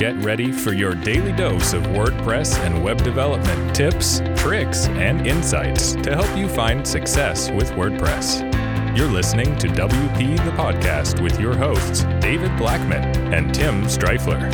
Get 0.00 0.16
ready 0.24 0.50
for 0.50 0.72
your 0.72 0.94
daily 0.94 1.30
dose 1.32 1.74
of 1.74 1.82
WordPress 1.88 2.56
and 2.60 2.82
web 2.82 3.04
development 3.04 3.76
tips, 3.76 4.22
tricks, 4.34 4.88
and 4.88 5.26
insights 5.26 5.92
to 5.96 6.14
help 6.16 6.38
you 6.38 6.48
find 6.48 6.88
success 6.88 7.50
with 7.50 7.70
WordPress. 7.72 8.96
You're 8.96 9.10
listening 9.10 9.54
to 9.58 9.66
WP 9.68 10.42
the 10.42 10.52
Podcast 10.52 11.22
with 11.22 11.38
your 11.38 11.54
hosts, 11.54 12.04
David 12.18 12.56
Blackman 12.56 13.04
and 13.34 13.54
Tim 13.54 13.82
Strifler. 13.82 14.50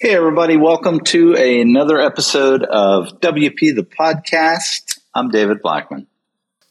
Hey, 0.00 0.16
everybody, 0.16 0.56
welcome 0.56 1.00
to 1.00 1.34
another 1.34 2.00
episode 2.00 2.62
of 2.62 3.20
WP 3.20 3.76
the 3.76 3.82
Podcast. 3.84 4.98
I'm 5.14 5.28
David 5.28 5.60
Blackman. 5.60 6.06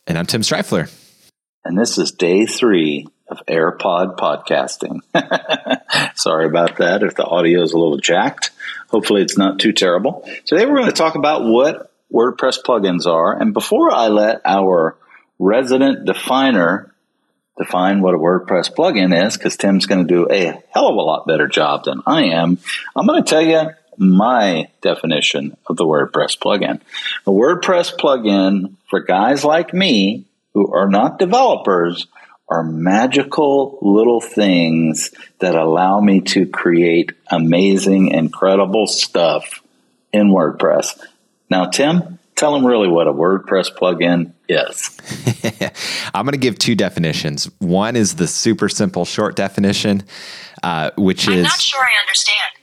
And 0.09 0.17
I'm 0.17 0.25
Tim 0.25 0.41
Strifler. 0.41 0.91
And 1.63 1.77
this 1.77 1.99
is 1.99 2.11
day 2.11 2.47
three 2.47 3.05
of 3.27 3.45
AirPod 3.47 4.17
podcasting. 4.17 5.01
Sorry 6.17 6.47
about 6.47 6.77
that 6.77 7.03
if 7.03 7.13
the 7.13 7.25
audio 7.25 7.61
is 7.61 7.73
a 7.73 7.77
little 7.77 7.99
jacked. 7.99 8.49
Hopefully, 8.87 9.21
it's 9.21 9.37
not 9.37 9.59
too 9.59 9.71
terrible. 9.71 10.27
Today, 10.45 10.65
we're 10.65 10.77
going 10.77 10.87
to 10.87 10.93
talk 10.93 11.13
about 11.13 11.43
what 11.43 11.91
WordPress 12.11 12.63
plugins 12.65 13.05
are. 13.05 13.39
And 13.39 13.53
before 13.53 13.91
I 13.93 14.07
let 14.07 14.41
our 14.45 14.97
resident 15.37 16.07
definer 16.07 16.91
define 17.59 18.01
what 18.01 18.15
a 18.15 18.17
WordPress 18.17 18.73
plugin 18.73 19.27
is, 19.27 19.37
because 19.37 19.57
Tim's 19.57 19.85
going 19.85 20.07
to 20.07 20.11
do 20.11 20.27
a 20.27 20.59
hell 20.71 20.87
of 20.87 20.95
a 20.95 21.01
lot 21.01 21.27
better 21.27 21.47
job 21.47 21.83
than 21.83 22.01
I 22.07 22.29
am, 22.29 22.57
I'm 22.95 23.05
going 23.05 23.23
to 23.23 23.29
tell 23.29 23.43
you 23.43 23.69
my 23.99 24.69
definition 24.81 25.55
of 25.67 25.77
the 25.77 25.85
WordPress 25.85 26.37
plugin. 26.39 26.81
A 27.27 27.31
WordPress 27.31 27.97
plugin 27.97 28.75
for 28.89 29.01
guys 29.01 29.43
like 29.43 29.73
me 29.73 30.25
who 30.53 30.73
are 30.73 30.89
not 30.89 31.19
developers 31.19 32.07
are 32.47 32.63
magical 32.63 33.77
little 33.81 34.21
things 34.21 35.11
that 35.39 35.53
allow 35.53 35.99
me 35.99 36.21
to 36.21 36.47
create 36.47 37.11
amazing, 37.29 38.07
incredible 38.07 38.87
stuff 38.87 39.61
in 40.11 40.29
WordPress. 40.29 40.99
Now, 41.49 41.65
Tim, 41.65 42.17
tell 42.35 42.53
them 42.53 42.65
really 42.65 42.87
what 42.87 43.07
a 43.07 43.13
WordPress 43.13 43.75
plugin 43.75 44.31
is. 44.47 44.97
I'm 46.13 46.25
going 46.25 46.31
to 46.31 46.39
give 46.39 46.57
two 46.57 46.75
definitions. 46.75 47.45
One 47.59 47.95
is 47.95 48.15
the 48.15 48.27
super 48.27 48.69
simple 48.69 49.05
short 49.05 49.35
definition, 49.35 50.03
uh, 50.63 50.91
which 50.97 51.27
is 51.27 51.35
I'm 51.35 51.43
not 51.43 51.59
sure 51.59 51.83
I 51.83 51.99
understand. 52.01 52.58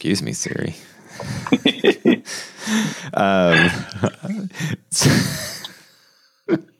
Excuse 0.00 0.22
me, 0.22 0.32
Siri. 0.32 0.74
um, 3.12 3.70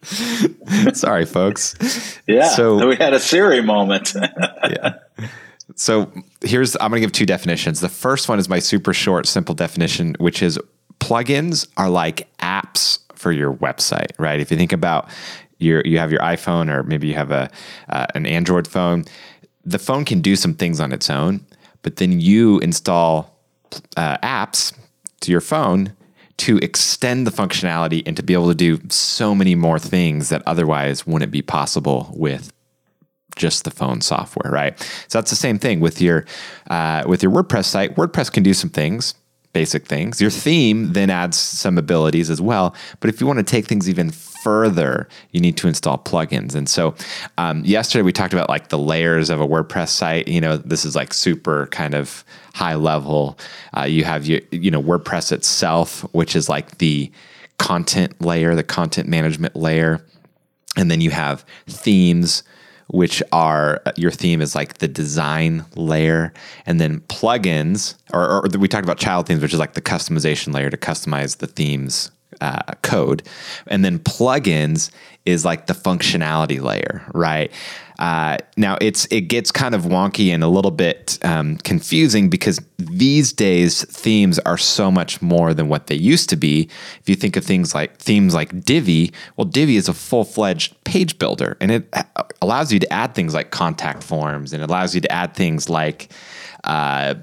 sorry, 0.94 1.26
folks. 1.26 2.18
Yeah. 2.26 2.48
So 2.48 2.88
we 2.88 2.96
had 2.96 3.12
a 3.12 3.20
Siri 3.20 3.60
moment. 3.60 4.14
yeah. 4.64 4.94
So 5.76 6.10
here's 6.40 6.76
I'm 6.76 6.88
going 6.88 7.02
to 7.02 7.06
give 7.06 7.12
two 7.12 7.26
definitions. 7.26 7.80
The 7.80 7.90
first 7.90 8.30
one 8.30 8.38
is 8.38 8.48
my 8.48 8.58
super 8.58 8.94
short, 8.94 9.26
simple 9.26 9.54
definition, 9.54 10.16
which 10.18 10.42
is 10.42 10.58
plugins 10.98 11.68
are 11.76 11.90
like 11.90 12.26
apps 12.38 13.00
for 13.16 13.32
your 13.32 13.52
website, 13.52 14.12
right? 14.18 14.40
If 14.40 14.50
you 14.50 14.56
think 14.56 14.72
about 14.72 15.10
your 15.58 15.82
you 15.84 15.98
have 15.98 16.10
your 16.10 16.20
iPhone 16.20 16.74
or 16.74 16.84
maybe 16.84 17.08
you 17.08 17.16
have 17.16 17.32
a 17.32 17.50
uh, 17.90 18.06
an 18.14 18.24
Android 18.24 18.66
phone, 18.66 19.04
the 19.62 19.78
phone 19.78 20.06
can 20.06 20.22
do 20.22 20.36
some 20.36 20.54
things 20.54 20.80
on 20.80 20.90
its 20.90 21.10
own, 21.10 21.44
but 21.82 21.96
then 21.96 22.20
you 22.20 22.58
install 22.60 23.38
uh, 23.96 24.18
apps 24.18 24.72
to 25.20 25.30
your 25.30 25.40
phone 25.40 25.94
to 26.38 26.56
extend 26.58 27.26
the 27.26 27.30
functionality 27.30 28.02
and 28.06 28.16
to 28.16 28.22
be 28.22 28.32
able 28.32 28.48
to 28.48 28.54
do 28.54 28.80
so 28.88 29.34
many 29.34 29.54
more 29.54 29.78
things 29.78 30.30
that 30.30 30.42
otherwise 30.46 31.06
wouldn't 31.06 31.30
be 31.30 31.42
possible 31.42 32.10
with 32.14 32.52
just 33.36 33.64
the 33.64 33.70
phone 33.70 34.00
software, 34.00 34.50
right? 34.50 34.78
So 35.08 35.18
that's 35.18 35.30
the 35.30 35.36
same 35.36 35.58
thing 35.58 35.80
with 35.80 36.00
your 36.00 36.24
uh, 36.68 37.04
with 37.06 37.22
your 37.22 37.30
WordPress 37.30 37.66
site. 37.66 37.94
WordPress 37.96 38.32
can 38.32 38.42
do 38.42 38.54
some 38.54 38.70
things, 38.70 39.14
basic 39.52 39.86
things. 39.86 40.20
Your 40.20 40.30
theme 40.30 40.92
then 40.92 41.10
adds 41.10 41.36
some 41.36 41.76
abilities 41.78 42.30
as 42.30 42.40
well. 42.40 42.74
But 43.00 43.10
if 43.10 43.20
you 43.20 43.26
want 43.26 43.38
to 43.38 43.42
take 43.42 43.66
things 43.66 43.88
even 43.88 44.10
further, 44.10 45.08
you 45.32 45.40
need 45.40 45.56
to 45.58 45.68
install 45.68 45.98
plugins. 45.98 46.54
And 46.54 46.68
so, 46.68 46.94
um, 47.36 47.64
yesterday 47.64 48.02
we 48.02 48.12
talked 48.12 48.32
about 48.32 48.48
like 48.48 48.68
the 48.68 48.78
layers 48.78 49.28
of 49.30 49.40
a 49.40 49.46
WordPress 49.46 49.88
site. 49.88 50.28
You 50.28 50.40
know, 50.40 50.56
this 50.56 50.84
is 50.84 50.94
like 50.94 51.12
super 51.12 51.66
kind 51.68 51.94
of 51.94 52.24
high 52.54 52.76
level. 52.76 53.38
Uh, 53.76 53.82
you 53.82 54.04
have 54.04 54.26
your, 54.26 54.40
you 54.50 54.70
know, 54.70 54.82
WordPress 54.82 55.32
itself, 55.32 56.02
which 56.12 56.36
is 56.36 56.48
like 56.48 56.78
the 56.78 57.10
content 57.58 58.20
layer, 58.20 58.54
the 58.54 58.62
content 58.62 59.08
management 59.08 59.54
layer, 59.56 60.04
and 60.76 60.90
then 60.90 61.00
you 61.00 61.10
have 61.10 61.44
themes 61.66 62.42
which 62.92 63.22
are 63.32 63.82
your 63.96 64.10
theme 64.10 64.40
is 64.40 64.54
like 64.54 64.78
the 64.78 64.88
design 64.88 65.64
layer, 65.76 66.32
and 66.66 66.80
then 66.80 67.00
plugins, 67.02 67.94
or, 68.12 68.28
or, 68.28 68.48
we 68.58 68.68
talked 68.68 68.84
about 68.84 68.98
child 68.98 69.26
themes, 69.26 69.42
which 69.42 69.52
is 69.52 69.60
like 69.60 69.74
the 69.74 69.82
customization 69.82 70.52
layer 70.52 70.70
to 70.70 70.76
customize 70.76 71.38
the 71.38 71.46
themes 71.46 72.10
uh, 72.40 72.62
code, 72.82 73.22
and 73.66 73.84
then 73.84 73.98
plugins 73.98 74.90
is 75.26 75.44
like 75.44 75.66
the 75.66 75.74
functionality 75.74 76.60
layer, 76.60 77.02
right? 77.14 77.52
Uh, 78.00 78.38
now 78.56 78.78
it's 78.80 79.04
it 79.10 79.22
gets 79.22 79.52
kind 79.52 79.74
of 79.74 79.82
wonky 79.82 80.32
and 80.32 80.42
a 80.42 80.48
little 80.48 80.70
bit 80.70 81.18
um, 81.22 81.58
confusing 81.58 82.30
because 82.30 82.58
these 82.78 83.30
days 83.30 83.84
themes 83.84 84.38
are 84.40 84.56
so 84.56 84.90
much 84.90 85.20
more 85.20 85.52
than 85.52 85.68
what 85.68 85.88
they 85.88 85.94
used 85.94 86.30
to 86.30 86.36
be. 86.36 86.62
If 87.00 87.10
you 87.10 87.14
think 87.14 87.36
of 87.36 87.44
things 87.44 87.74
like 87.74 87.98
themes 87.98 88.32
like 88.32 88.64
Divi, 88.64 89.12
well, 89.36 89.44
Divi 89.44 89.76
is 89.76 89.86
a 89.86 89.92
full 89.92 90.24
fledged 90.24 90.82
page 90.84 91.18
builder 91.18 91.58
and 91.60 91.70
it 91.70 91.94
allows 92.42 92.72
you 92.72 92.78
to 92.78 92.92
add 92.92 93.14
things 93.14 93.34
like 93.34 93.50
contact 93.50 94.02
forms 94.02 94.52
and 94.52 94.62
allows 94.62 94.94
you 94.94 95.00
to 95.00 95.12
add 95.12 95.34
things 95.34 95.68
like 95.68 96.10
uh, 96.64 97.14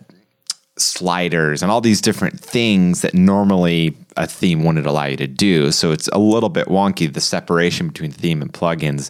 sliders 0.77 1.61
and 1.61 1.71
all 1.71 1.81
these 1.81 2.01
different 2.01 2.39
things 2.39 3.01
that 3.01 3.13
normally 3.13 3.95
a 4.15 4.27
theme 4.27 4.63
wouldn't 4.63 4.85
allow 4.85 5.05
you 5.05 5.17
to 5.17 5.27
do. 5.27 5.71
So 5.71 5.91
it's 5.91 6.07
a 6.09 6.19
little 6.19 6.49
bit 6.49 6.67
wonky. 6.67 7.11
The 7.11 7.21
separation 7.21 7.87
between 7.87 8.11
theme 8.11 8.41
and 8.41 8.51
plugins 8.51 9.09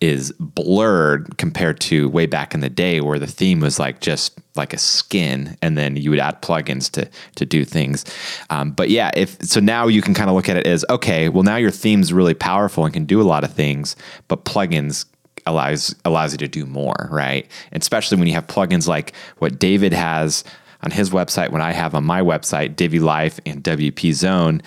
is 0.00 0.32
blurred 0.40 1.36
compared 1.36 1.78
to 1.78 2.08
way 2.08 2.24
back 2.24 2.54
in 2.54 2.60
the 2.60 2.70
day 2.70 3.00
where 3.02 3.18
the 3.18 3.26
theme 3.26 3.60
was 3.60 3.78
like 3.78 4.00
just 4.00 4.38
like 4.56 4.72
a 4.72 4.78
skin 4.78 5.58
and 5.60 5.76
then 5.76 5.94
you 5.96 6.08
would 6.08 6.18
add 6.18 6.40
plugins 6.40 6.90
to 6.90 7.08
to 7.36 7.44
do 7.44 7.64
things. 7.64 8.04
Um, 8.48 8.70
but 8.70 8.88
yeah, 8.88 9.10
if 9.14 9.40
so 9.42 9.60
now 9.60 9.88
you 9.88 10.00
can 10.00 10.14
kind 10.14 10.30
of 10.30 10.36
look 10.36 10.48
at 10.48 10.56
it 10.56 10.66
as 10.66 10.84
okay, 10.88 11.28
well 11.28 11.42
now 11.42 11.56
your 11.56 11.70
theme's 11.70 12.12
really 12.12 12.34
powerful 12.34 12.84
and 12.84 12.94
can 12.94 13.04
do 13.04 13.20
a 13.20 13.24
lot 13.24 13.44
of 13.44 13.52
things, 13.52 13.94
but 14.28 14.44
plugins 14.44 15.04
allows 15.50 15.94
allows 16.04 16.32
you 16.32 16.38
to 16.38 16.48
do 16.48 16.66
more, 16.66 17.08
right? 17.10 17.46
And 17.72 17.82
especially 17.82 18.18
when 18.18 18.28
you 18.28 18.34
have 18.34 18.46
plugins 18.46 18.88
like 18.88 19.14
what 19.38 19.58
David 19.58 19.92
has 19.92 20.44
on 20.82 20.90
his 20.90 21.10
website, 21.10 21.50
when 21.50 21.62
I 21.62 21.72
have 21.72 21.94
on 21.94 22.04
my 22.04 22.20
website, 22.22 22.76
Divi 22.76 23.00
Life 23.00 23.38
and 23.46 23.62
WP 23.62 24.12
Zone. 24.14 24.62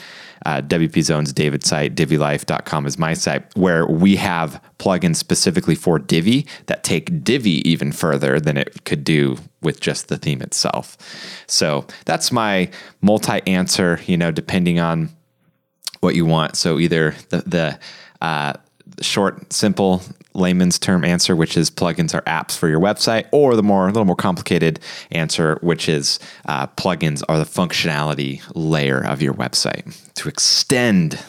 Uh, 0.46 0.62
WP 0.62 1.02
Zone's 1.02 1.32
David 1.32 1.64
site, 1.64 1.96
DiviLife.com 1.96 2.86
is 2.86 3.00
my 3.00 3.14
site, 3.14 3.56
where 3.56 3.88
we 3.88 4.18
have 4.18 4.62
plugins 4.78 5.16
specifically 5.16 5.74
for 5.74 5.98
Divi 5.98 6.46
that 6.66 6.84
take 6.84 7.24
Divi 7.24 7.68
even 7.70 7.94
further 7.94 8.42
than 8.42 8.58
it 8.58 8.84
could 8.84 9.06
do 9.06 9.38
with 9.62 9.80
just 9.80 10.10
the 10.10 10.18
theme 10.18 10.42
itself. 10.42 10.98
So 11.48 11.88
that's 12.04 12.30
my 12.30 12.70
multi 13.02 13.40
answer, 13.48 14.02
you 14.06 14.18
know, 14.18 14.32
depending 14.32 14.82
on 14.82 15.12
what 16.02 16.14
you 16.14 16.26
want. 16.26 16.58
So 16.58 16.78
either 16.78 17.16
the, 17.30 17.38
the, 17.46 17.80
uh, 18.22 18.54
short, 19.02 19.52
simple 19.54 20.02
layman's 20.36 20.80
term 20.80 21.04
answer, 21.06 21.36
which 21.36 21.56
is 21.56 21.70
plugins 21.70 22.14
are 22.16 22.22
apps 22.24 22.58
for 22.58 22.68
your 22.68 22.80
website, 22.80 23.26
or 23.32 23.56
the 23.56 23.64
more 23.64 23.84
a 23.86 23.88
little 23.88 24.06
more 24.06 24.16
complicated 24.16 24.80
answer, 25.12 25.58
which 25.62 25.88
is 25.88 26.20
uh, 26.48 26.68
plugins 26.68 27.22
are 27.30 27.38
the 27.38 27.46
functionality 27.46 28.42
layer 28.56 29.00
of 29.04 29.22
your 29.22 29.34
website 29.34 29.96
to 30.16 30.28
extend 30.30 31.20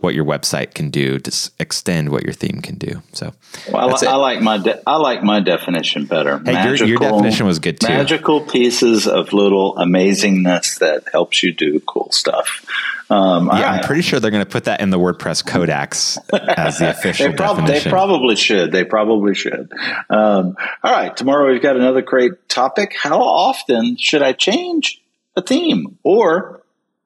what 0.00 0.14
your 0.14 0.26
website 0.26 0.74
can 0.74 0.90
do 0.90 1.18
to 1.18 1.30
s- 1.30 1.50
extend 1.58 2.10
what 2.10 2.22
your 2.22 2.34
theme 2.34 2.60
can 2.60 2.74
do. 2.76 3.02
So, 3.14 3.32
well, 3.72 3.96
I. 4.04 4.06
I 4.10 4.16
like 4.16 4.42
my 4.42 4.58
de- 4.58 4.82
I 4.86 4.96
like 4.98 5.22
my 5.22 5.40
definition 5.40 6.04
better. 6.04 6.38
Hey, 6.44 6.52
your- 6.52 6.86
your 6.86 6.98
definition 6.98 7.46
was 7.46 7.58
good, 7.58 7.80
too. 7.80 7.88
Magical 7.88 8.42
pieces 8.42 9.06
of 9.08 9.32
little 9.32 9.74
amazingness 9.76 10.78
that 10.80 11.04
helps 11.10 11.42
you 11.42 11.50
do 11.52 11.80
cool 11.80 12.10
stuff. 12.12 12.62
Um, 13.08 13.46
yeah, 13.46 13.52
I- 13.52 13.76
I'm 13.78 13.84
pretty 13.84 14.02
sure 14.02 14.18
they're 14.18 14.30
going 14.32 14.44
to 14.44 14.50
put 14.50 14.64
that 14.64 14.80
in 14.80 14.90
the 14.90 14.98
WordPress 14.98 15.46
Codex 15.46 16.18
as 16.32 16.78
the 16.78 16.90
official 16.96 17.28
They, 17.28 17.34
prob- 17.36 17.66
they 17.66 17.80
probably 17.80 18.34
should. 18.36 18.72
They 18.72 18.84
probably 18.84 19.34
should. 19.34 19.70
Um, 20.10 20.56
all 20.82 20.92
right. 20.92 21.16
Tomorrow 21.16 21.52
we've 21.52 21.62
got 21.62 21.76
another 21.76 22.02
great 22.02 22.48
topic. 22.48 22.94
How 23.00 23.20
often 23.20 23.96
should 23.96 24.22
I 24.22 24.32
change 24.32 25.00
a 25.36 25.42
theme 25.42 25.98
or 26.02 26.62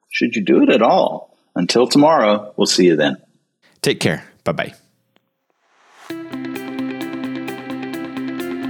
should 0.09 0.35
you 0.35 0.43
do 0.43 0.63
it 0.63 0.69
at 0.69 0.81
all? 0.81 1.37
Until 1.55 1.85
tomorrow, 1.85 2.53
we'll 2.57 2.65
see 2.65 2.85
you 2.85 2.95
then. 2.95 3.17
Take 3.81 3.99
care. 3.99 4.23
Bye 4.43 4.51
bye. 4.53 4.73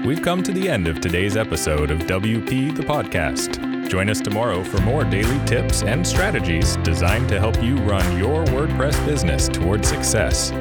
We've 0.05 0.21
come 0.21 0.41
to 0.43 0.51
the 0.51 0.67
end 0.67 0.87
of 0.87 0.99
today's 0.99 1.37
episode 1.37 1.91
of 1.91 1.99
WP 1.99 2.75
the 2.75 2.83
Podcast. 2.83 3.70
Join 3.91 4.09
us 4.09 4.21
tomorrow 4.21 4.63
for 4.63 4.79
more 4.83 5.03
daily 5.03 5.45
tips 5.45 5.83
and 5.83 6.07
strategies 6.07 6.77
designed 6.77 7.27
to 7.27 7.37
help 7.37 7.61
you 7.61 7.75
run 7.79 8.17
your 8.17 8.45
WordPress 8.45 9.05
business 9.05 9.49
towards 9.49 9.89
success. 9.89 10.53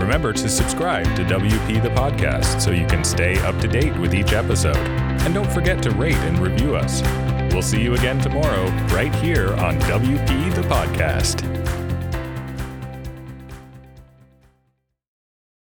Remember 0.00 0.32
to 0.32 0.48
subscribe 0.48 1.04
to 1.14 1.22
WP 1.24 1.82
the 1.82 1.90
Podcast 1.90 2.62
so 2.62 2.70
you 2.70 2.86
can 2.86 3.04
stay 3.04 3.38
up 3.40 3.60
to 3.60 3.68
date 3.68 3.94
with 3.98 4.14
each 4.14 4.32
episode. 4.32 4.78
And 4.78 5.34
don't 5.34 5.52
forget 5.52 5.82
to 5.82 5.90
rate 5.90 6.14
and 6.14 6.38
review 6.38 6.74
us. 6.74 7.02
We'll 7.52 7.60
see 7.60 7.82
you 7.82 7.92
again 7.96 8.18
tomorrow, 8.18 8.70
right 8.94 9.14
here 9.16 9.52
on 9.56 9.78
WP 9.80 10.54
the 10.54 10.62
Podcast. 10.62 11.59